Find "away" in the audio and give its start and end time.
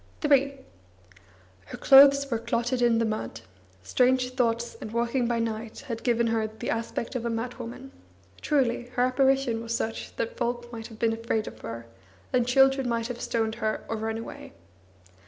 14.17-14.53